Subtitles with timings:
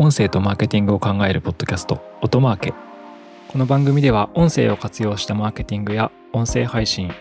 [0.00, 2.72] 音声とマーケティングを考えるポッドキャスト音マーケ
[3.48, 7.12] この番組では音声を活用したマーケティングや音声配信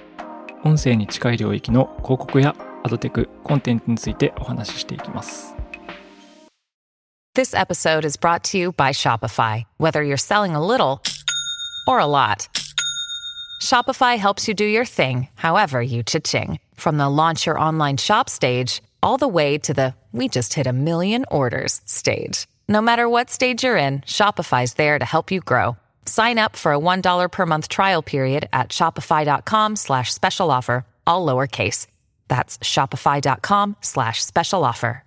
[0.64, 5.56] 音声に近い領域の広告やアドテクコンテンツについてお話ししていきます
[7.34, 9.64] This episode is brought to you by Shopify.
[9.78, 11.02] Whether you're selling a little
[11.88, 12.48] or a lot,
[13.60, 16.60] Shopify helps you do your thing, however you cha-ching.
[16.76, 20.68] From the launch your online shop stage, all the way to the we just hit
[20.68, 22.48] a million orders stage.
[22.69, 25.77] No matter what stage you're in, Shopify's there to help you grow.
[26.05, 31.25] Sign up for a $1 per month trial period at shopify.com slash special offer, all
[31.25, 31.87] lowercase.
[32.29, 35.05] That's shopify.com slash special offer.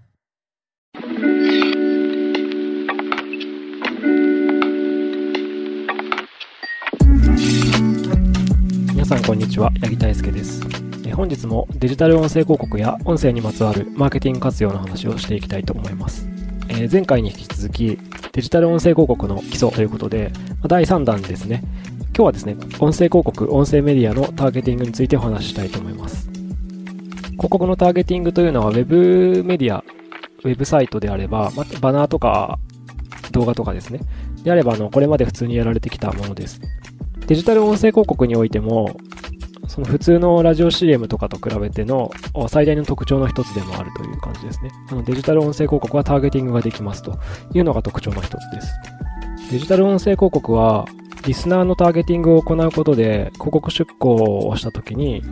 [9.06, 10.62] 皆さんこんにちは八木大輔です
[11.06, 16.29] え本日もデジタル音声広告や音声にまつわるマーケティング活用の話をしていきたいと思います
[16.71, 17.99] え前回に引き続き
[18.33, 20.33] デジタル音声広告の基礎ということで
[20.67, 21.63] 第3弾ですね
[22.15, 26.31] 今日はですね音声広告音声メディアのターゲティングについてお話ししたいと思います
[27.33, 29.85] 広告のターゲティングというのは Web メディア
[30.45, 32.59] ウェブサイトであれば、まバナーとか
[33.33, 34.01] 動画とかですね。
[34.43, 36.61] であれば、あの、これまで普通にやられてきたものです。
[37.27, 38.97] デジタル音声広告においても、
[39.71, 42.11] その普通のラジオ CM とかと比べての
[42.49, 44.73] 最大の特徴の一つでもあるという感じですね。
[44.91, 47.21] あのデジタル音声広告はターゲティングができますと
[47.55, 48.73] いうのが特徴の一つです。
[49.53, 50.87] デジタル音声広告は
[51.25, 55.23] リスナーのターゲティングを行うことで広告出稿をした時に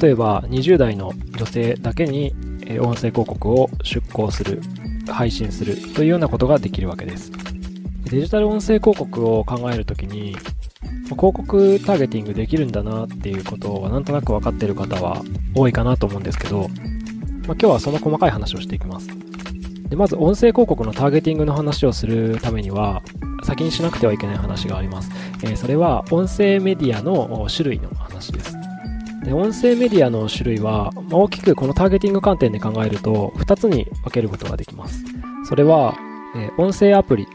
[0.00, 2.32] 例えば20代の女性だけに
[2.80, 4.62] 音声広告を出稿する
[5.06, 7.32] 配信するというようなことができるわけです
[8.04, 10.36] デジタル音声広告を考えるときに
[11.04, 15.22] 広告ターゲティングできるんだなっていうことはなんとなく分かってる方は
[15.54, 16.68] 多いかなと思うんですけど、まあ、
[17.46, 19.08] 今日はその細かい話をしていきます
[19.88, 23.02] でまず音声広告のターゲティングの話をするためには
[23.44, 25.10] 先にしなくてはいけない話があります、
[25.42, 28.56] えー、それは音声メディアの種類の話です
[29.24, 35.04] で音声メディアの種類は、まあ、大きくこのターゲティング観点で考えると2つに分けることができます。
[35.44, 35.96] それは、
[36.34, 37.26] えー、音声アプリ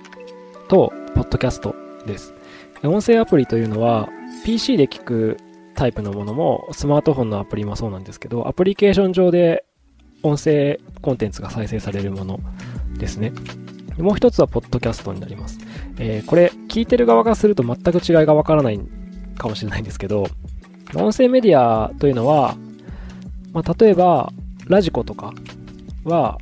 [0.68, 2.34] とポッドキャストです。
[2.84, 4.10] 音声アプリというのは
[4.46, 5.38] PC で聞く
[5.76, 9.66] タイプのものもスマートフォンのアプリもそうなんですけどアプリケーション上で
[10.24, 12.40] 音声コンテンツが再生されるもの
[12.98, 13.32] ですね。
[14.00, 15.60] もう一つはポッドキャストになります。
[15.98, 18.80] えー、これ聞いてる側がすると全く違いがわからない
[19.38, 20.28] かもしれないんですけど
[20.96, 22.56] 音声メディアというのは、
[23.52, 24.32] まあ、例えば、
[24.68, 25.34] ラジコとか
[26.04, 26.38] は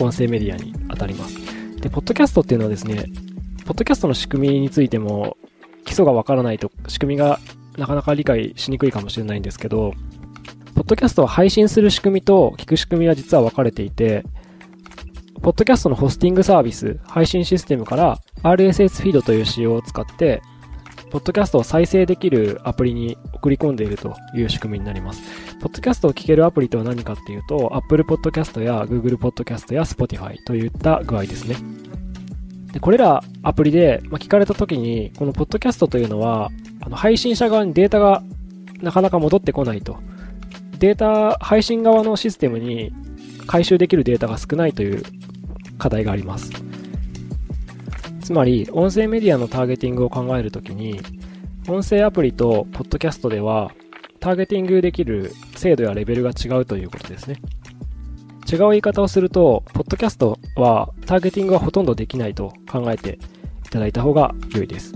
[0.00, 1.36] 音声メディアに当たります。
[1.80, 3.04] で、ポッドキャストっていうのはですね、
[3.64, 5.36] ポッドキャストの仕組みについても
[5.86, 7.40] 基礎がわからないと仕組みが
[7.78, 9.94] なかなか理解しにくいかもしれないんですけど、
[10.74, 14.24] ポッドキャストは配信する仕組みと聞く仕組みは実は分かれていて、
[15.42, 20.42] ポッドキャストのホスティングサービス、配信システムから RSS フィードという仕様を使って、
[21.10, 25.22] ポッドキャストを再生できるアプリに送り込んでいるという仕組みになります。
[25.60, 31.56] ポッドキャストを聞けるアプリとは何かっていうと、Apple Podcast や Google Podcast や Spotify といった具合ですね。
[32.72, 36.50] でこれらアプリで、ま、聞かれた時に、このポッドキャストというのは、
[36.80, 38.22] あの配信者側にデータが
[38.82, 39.98] なかなか戻ってこないと。
[40.78, 42.92] データ、配信側のシステムに
[43.46, 45.02] 回収できるデータが少ないという
[45.78, 46.50] 課題があります。
[48.20, 51.00] つまり、音声メディアのターゲティングを考えるときに、
[51.68, 53.70] 音声アプリとポッドキャストでは、
[54.20, 57.36] ターゲティングできる精度やレベルが違うということですね。
[58.50, 63.18] 違う言い方をすると、ポッドキャストはターゲティングはほとんどできないと考えて
[63.66, 64.94] いただいた方が良いです。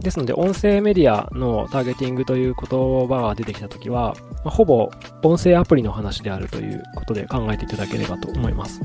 [0.00, 4.14] ですので、音声メディアのターゲティングという言葉が出てきたときは、
[4.44, 4.90] ほぼ
[5.22, 8.80] 音声アプリの話であるということで考えていただければと思います。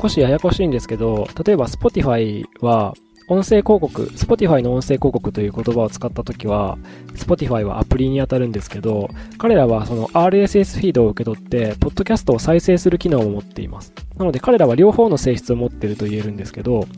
[0.00, 2.94] 少しややこしいんですけど、例えば Spotify は
[3.30, 6.78] 音声広告、Spotify の音声広告という言葉を使ったときは、
[7.14, 9.08] Spotify はアプリに当たるんですけど、
[9.38, 13.92] 彼らはその RSS フィードを受け取って、ポッドキャストを再生する機能を持っています。
[14.16, 16.88] なので彼らは両方の性質を持っていると言えるんですけど、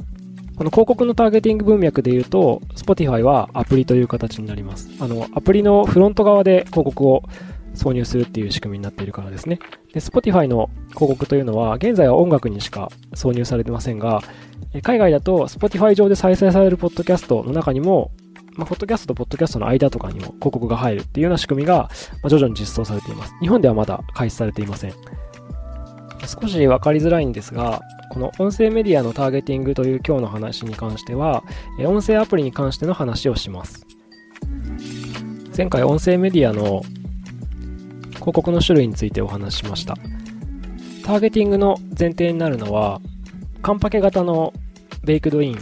[0.57, 4.89] この広告のターゲティング文脈で言うと、Spotify はアプリという形になります。
[5.01, 7.25] あの、アプリのフロント側で広告を
[7.75, 9.59] 挿入するっていう仕組みになっているからですね。
[9.93, 14.23] で、Spotify の広告というのは、現在は音楽にしか挿入されてませんが、
[14.83, 18.11] 海外だと Spotify 上で再生されるポッドキャストの中にも、
[18.55, 21.91] まあ、ポッドキャストとポッドキャストの間とかにも広告が入るっていうような仕組みが、
[22.23, 23.35] ま、徐々に実装されています。
[23.41, 24.93] 日本ではまだ開始されていません。
[26.27, 27.81] 少しわかりづらいんですが、
[28.11, 31.43] この音声メディアのターゲティングという今日の話に関しては、
[31.85, 33.87] 音声アプリに関しての話をします。
[35.57, 36.83] 前回音声メディアの
[38.23, 39.97] 広告の種類についてお話ししました。
[41.05, 43.01] ターゲティングの前提になるのは、
[43.63, 44.53] カンパケ型の
[45.03, 45.59] ベイクドイン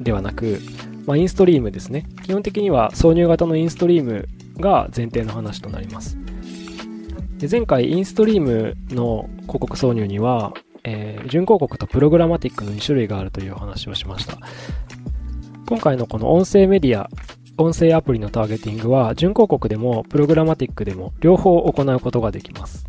[0.00, 0.58] ではなく、
[1.06, 2.04] まあ、インストリームですね。
[2.24, 4.28] 基本的には挿入型のインストリーム
[4.58, 6.18] が前提の話となります。
[7.38, 14.38] で前回、インストリームの広告挿入には、えー、準広告とプログラマティックの2種類があるというお話をしました。
[15.68, 17.08] 今回のこの音声メディア、
[17.58, 22.86] 音声アプリのターゲティングは、準広告でもプログラマティックでも両方行うことができます。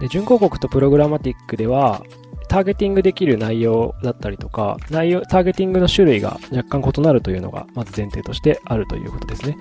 [0.00, 2.02] で準広告とプログラマティックでは、
[2.48, 9.56] ターゲティングできる内容だったりとか、内容、ターゲティングの種類が若干異なるというのが、まず前提としてあるということですね。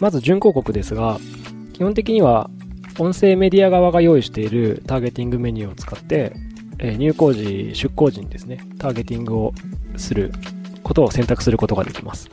[0.00, 1.18] まず、準広告ですが、
[1.72, 2.48] 基本的には、
[2.98, 6.32] 音声メディア側が用意しているターゲティングメニューを使って、
[6.78, 9.52] え入稿時、出稿時にですね、ターゲティングを
[9.96, 10.32] する
[10.90, 12.28] ことを選択することができます。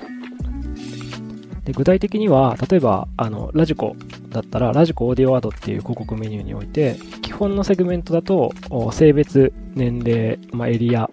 [1.63, 3.95] で具体的には、例えば、あの、ラジコ
[4.29, 8.51] だったら、ラジコオーディオアドっていう広告メニューにおいて、基本のセグメントだと、
[8.91, 11.07] 性別、年齢、まあ、エリア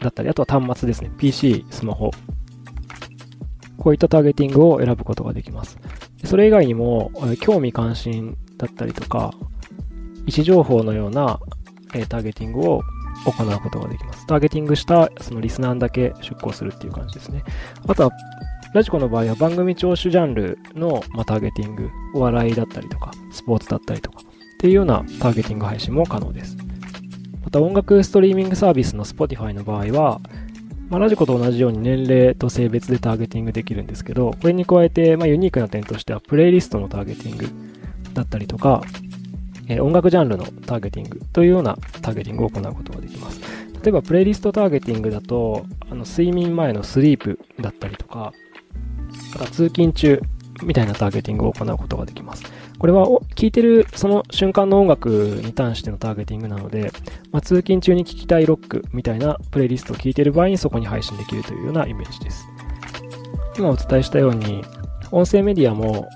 [0.00, 1.10] だったり、あとは端末ですね。
[1.18, 2.10] PC、スマホ。
[3.76, 5.76] こういったターゲティングを選ぶことができます。
[6.24, 7.10] それ以外にも、
[7.40, 9.34] 興味関心だったりとか、
[10.24, 11.40] 位置情報のような、
[11.94, 12.82] えターゲティングを
[13.26, 14.15] 行うことができます。
[14.26, 17.42] ターゲティングしたそのリスナーだけ出稿するっていう感じですね。
[17.86, 18.10] あとは
[18.76, 24.22] ラジコの場合は番組聴取ジャンルの、ま、ターゲティング、お笑いだったりとか、スポーツだったりとか、っ
[24.58, 26.58] ていうようなターゲティング配信も可能です。
[27.42, 30.20] また音楽ストリーミングサービスの Spotify の場合は、
[30.90, 37.48] まあ、ラジコと同じように年齢と性別でターゲティングできるんですけど、これに加えて、ま、ユニークな点としては、プレイリストのターゲティング
[38.12, 38.82] だったりとか、
[39.68, 43.40] え、音楽ジャンルのターゲティングというようなターゲティングを行うことができます。
[43.86, 48.32] 例えば、プレイリストターゲティングだと、あの睡眠前のスリープだったりとか、
[49.38, 50.20] また通勤中
[50.64, 52.42] みたいなターゲティングを行うことができます。
[52.80, 56.90] これは聴いてるその瞬間の音楽に関してのターゲティングなので、
[57.30, 62.44] まあ、通勤中に聴きたいロックみたいなプレイリストを聴いてる場合にそこに配信できるというようなイメージです。
[63.56, 64.64] 今お伝えしたように、
[65.12, 66.08] 音声メディアも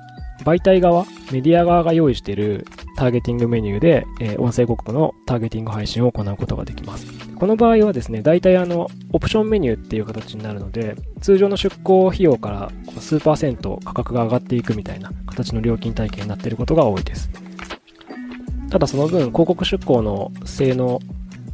[0.45, 7.20] 媒体側、メディア側が用意しているターゲティングメニューで、え、音声広告のターゲティング配信を行うことができます。
[7.41, 12.71] この場合はですね、大体あの、オプションメニューっていう形になるので、通常の出向費用から
[13.01, 17.31] 数パーセント価格が上がっていくみたいな形の料金体系になっていることが多いです。
[18.69, 21.01] ただその分、広告出向の性能、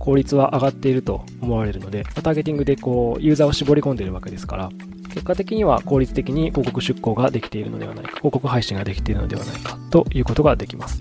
[0.00, 4.71] 効率は上がっていると思われるので、ターゲティングでこう、ユーザーを絞り込んでいるわけですから、
[5.11, 11.00] 結果的には効率的に広告出稿ができているのではないか、広告配信ができているのではないかということができます。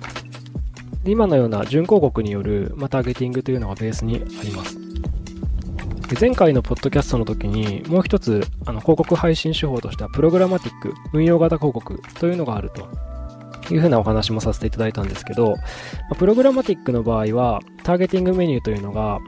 [1.06, 4.78] 今のような準広告による、まターゲティングというのがベースにあります。
[6.08, 15.56] で前回のポッドキャストの時にもう一つあの広告配信手法としてはプログラマティック運用型広告というのがあるというふうなお話もさせていただいたんですけど、
[16.18, 19.20] プログラマティックの場合はターゲティングメニューというのが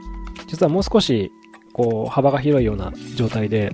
[0.46, 1.32] 実はもう少し
[1.72, 3.72] こう幅が広いような状態で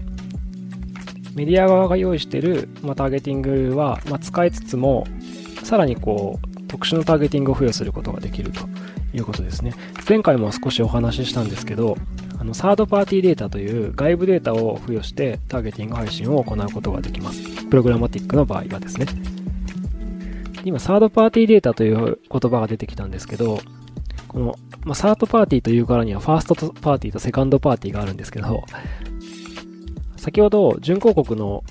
[1.34, 5.06] メディア側が用意している、ま、ターゲティングは、ま、使いつつも
[5.62, 8.62] さらにこう特殊なターゲティングを付与することができると
[9.12, 9.74] いうことですね。
[10.08, 11.96] 前回も少しお話ししたんですけど、
[12.36, 17.64] あのサードパーティーデータという外部データを付与してターゲティング配信を行うことができます。
[17.66, 19.06] プログラマティックの場合はですね。
[20.64, 23.60] 今、サードパーティーデータという言葉が出てきたんですけど、
[24.26, 28.64] この、まあ、サードパーティーというからにはファーストパーティーとセカンドパーティーがあるんですけど、
[30.16, 31.62] 先ほど準広告の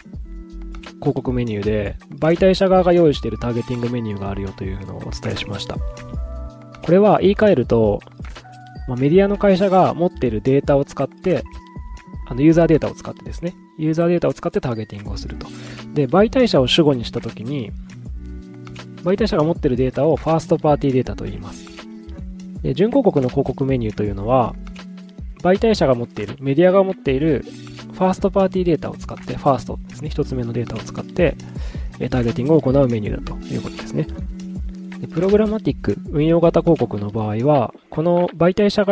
[1.03, 5.75] 広告メニューで、媒体者側が用意しているターゲティングメニューがあるよというのをお伝えしました。
[5.75, 8.00] これは言い換えると、
[8.88, 11.43] まあ、メディアの会社が持っているデータを使って、
[12.27, 15.48] あの、ユーザーデータを使ってですね、ユーザーデータを使ってターゲティングをすると。
[15.93, 17.72] で、媒体者を主語にしたときに、
[19.03, 21.65] 媒体者が持っているデータをファーストパーティーデータと言います。
[22.62, 24.55] で、準広告の広告メニューというのは、
[25.41, 27.45] 媒体者が持っている、メディアが持っている
[27.93, 31.35] ファーストパーティーデータを使って、ファーストですね、一つ目のデータを使って、
[32.09, 34.07] ターゲティングを行うメニューだということですね。
[35.00, 38.85] でプログラマティック、運用型広告の場合は、この媒体者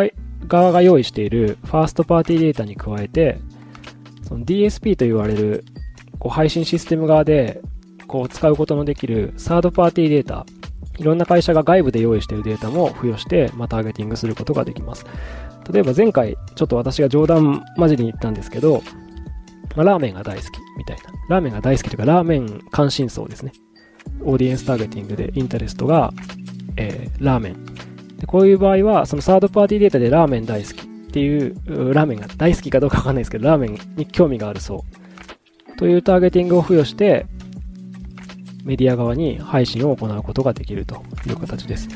[0.48, 3.40] 側が用意しているファーストパーティーデータに加えて、
[4.28, 5.66] その DSP と言われる
[6.20, 7.62] こう配信システム側で
[8.08, 10.46] こう使うことのできるサードパーティーデータ、
[10.98, 15.06] いろんな会社が外部で用意しているデータも付与して、まあ、ターゲティングすることができます。
[15.70, 18.84] 例えば前回、ちょっと私が冗談交じりに言ったんですけど、
[19.76, 21.04] まあ、ラーメンが大好きみたいな。
[21.30, 23.54] ラーメンが大好きというか、ラーメン関心層ですね。
[24.24, 26.14] オーディエンスターゲティングでインタレストが、
[26.78, 27.66] えー、ラーメン。
[28.18, 31.56] でこういう場合は、そのサードパーティーデータでラーメン大好きっていう、
[31.94, 34.84] ラーメンが大好きかどうかわかんないですけど、ラーメンに興味がある層
[35.78, 37.26] というターゲティングを付与して、
[38.64, 41.90] メディア側に配信を行うことができるという形です。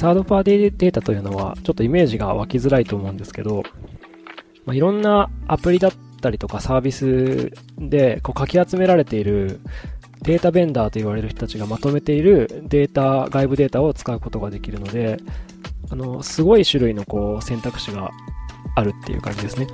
[0.00, 3.62] サードパーティデータというのは、ちょっとイメージが湧きづらいと思うんですけど、
[4.64, 5.92] まあ、いろんなアプリだっ
[6.22, 9.60] たりとかサービスでこうかき集められている
[10.22, 15.18] データベンダーと言われる人たちがまとめているデータ、外部データを使うことができるので、
[15.90, 18.10] あの、すごい種類のこう選択肢が
[18.76, 19.66] あるっていう感じですね。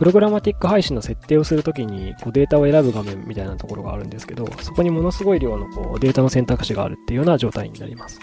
[0.00, 8.18] プログラマティック配信の設定をするときにこうデータを選ぶ画面みたいなところがあるんですけど、そこにものすごい量のこうデータの選択肢があるっていうような状態になります。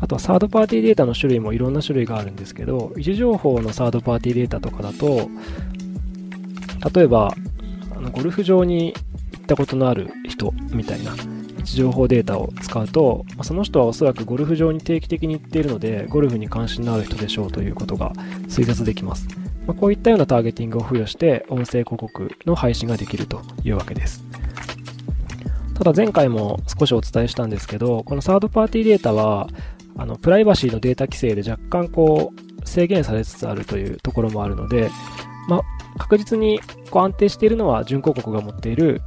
[0.00, 5.30] あとはサードパーティーデータの種類もいろんな種類があるんですけど、位置情報のサードパーティーデータとかだと、
[6.92, 7.32] 例えば、
[7.96, 8.94] あのゴルフ場に
[9.32, 18.12] 行ったことのある人みたいな位置情報データを使うと、まその人はおそらくゴルフ場に定期的に行っているので、ゴルフに関心のある人でしょうということが
[18.48, 19.28] 推察できます。
[19.68, 24.24] まあ、こういったようなターゲティングを付与して、音声広告の配信ができるというわけです。
[25.74, 29.46] ただ前回も少しお伝えしたんですけど、このサードパーティーデータは、
[29.98, 34.90] あの、プライバシーのデータ規制で若干こう、制限されつつあるというところもあるので、
[35.48, 35.62] まあ、
[35.98, 36.60] 確実に
[36.90, 39.02] こう安定しているのは準広告が持っている、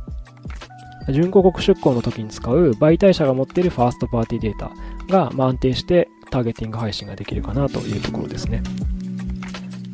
[1.08, 4.72] 準広告出稿の時に使う媒体者が持っているファーストパーティーデータ
[5.12, 8.62] が、ま、安定してターゲティング配信ができるかなというところですね。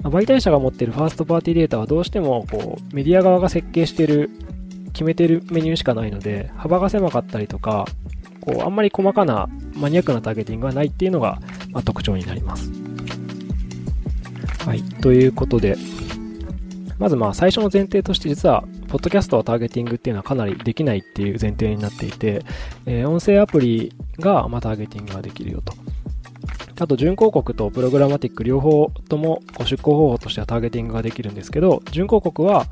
[0.09, 4.29] 媒体者が持っているファーストパーティーデータはどうしてもこうメディア側が設計している
[4.93, 7.85] 決めているメニューしかないので幅が狭かったりとか
[8.41, 11.39] こうあんまり細かなマニアックなターゲティングがないっていうのが、
[11.71, 12.71] まあ、特徴になります。
[14.65, 14.83] はい。
[14.83, 15.77] ということで、
[16.97, 22.43] まずまあ最初の前提として実は、ポッドキャストはターゲティングっていうのはかなりできないっていう前提になっていて、
[22.85, 25.73] えー、音声アプリがまターゲティングができるよと。
[26.79, 32.65] あと、準広告とプログラマティック両方とも出稿方法としてはターゲティングができるんですけど、準広告は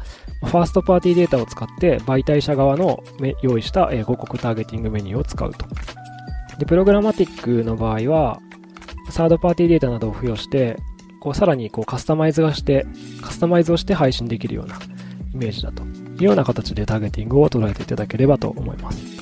[0.44, 3.04] ファーストパーティーデータを使って媒体者側の
[3.42, 5.66] 用意した広告ターゲティングメニューを使うと。
[6.60, 8.40] で、プログラマティックの場合は、
[9.10, 10.78] サードパーティーデータなどを付与して、
[11.20, 12.86] こうさらにこうカスタマイズがして、
[13.22, 14.76] カスタマイズをして配信できるような
[15.34, 15.88] イメージだとい
[16.22, 19.14] うような形でターゲティングを捉えていただければと思います。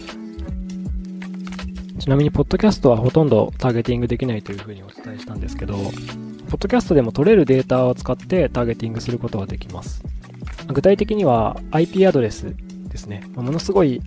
[2.04, 10.04] ちなみに、ポッドキャストはほとんどターゲティングできないというふうにお伝えしたんですけど、ポッドキャストでも取れるデータを使ってターゲティングすることができます。
[10.68, 12.54] 具体的には IP アドレス
[12.90, 13.24] ですね。
[13.36, 14.02] ものすごい、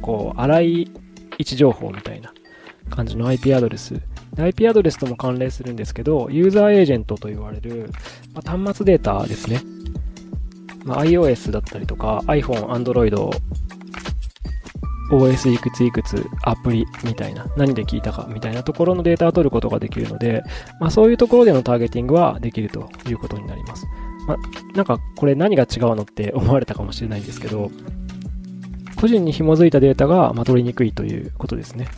[0.00, 0.90] こう、荒い位
[1.40, 2.32] 置情報みたいな
[2.88, 4.00] 感じの IP アドレス。
[4.38, 7.90] IP アドレスとも関連するんですけど、ユーザーエージェントと言われる、
[8.32, 9.60] まあ、端末データですね。
[10.84, 13.40] まあ、iOS だったりとか、iPhone、Android、
[15.10, 20.42] OS いくついくつアプリみたいな、何で聞いたかみたいなところのデータを取ることができるので、
[20.80, 23.86] まあ、そういうところでのターゲティングはできるということになります。
[24.26, 24.36] まあ、
[24.76, 27.70] なんかこれ何が違うのって思われたかもしれないんですけど、
[29.00, 31.88] 個人に紐づいたデータが、ま取りにくいということですね。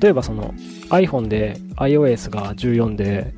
[0.00, 0.54] 例えばその
[0.90, 3.34] iPhone で iOS が14で、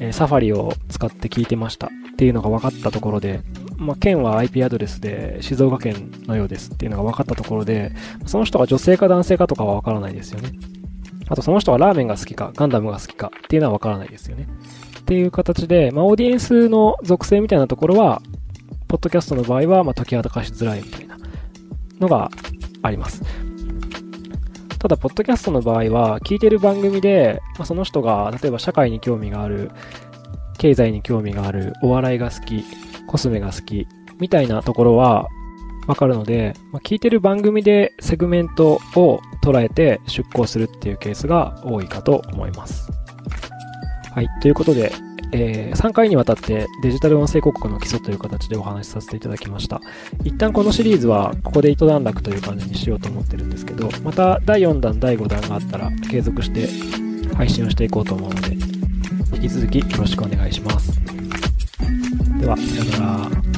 [0.00, 3.40] えー、サファリを使って聞いてましたっていうのが分かったところで、
[3.78, 7.92] まあ、県は IP アドレスで静岡県のようですっていうのが分かったところで、
[8.26, 10.52] その人が女性か男性かとかは分からないですよね。
[11.28, 14.46] あとその人がラーメンが好きか、ガンダムが好きかっていうのは分からないですよね。
[15.00, 18.22] っていう形で、まあ、オーディエンスの属性みたいなところは、
[18.88, 21.16] ポッドキャストの場合は、まあ、解き明かしづらいみたいな
[22.00, 22.30] のが
[22.82, 23.22] あります。
[24.78, 29.72] ただ、ポッドキャストの場合は、聞いてる番組で、まあ、その人が、例えば社会に興味がある、
[30.58, 32.64] 経済に興味がある、お笑いが好き、
[33.06, 35.28] コスメが好き、みたいなところは
[35.86, 42.90] わかるので、まあ、聞いてる番組でセグメントを捉えて出稿するっていうケースが多いかと思います。
[44.12, 44.28] はい。
[44.40, 44.92] ということで、
[45.32, 49.80] えー、3回にわたってデジタル音声広告の基礎という形でお話しさせていただきました。
[50.24, 56.68] 一旦このシリーズはここで一段落という感じにしようと思ってるんですけど、また第4弾、第5弾があったら継続して
[57.34, 58.54] 配信をしていこうと思うので、
[59.34, 61.05] 引き続きよろしくお願いします。
[62.46, 63.55] では、さよなら。